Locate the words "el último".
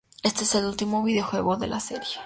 0.55-1.03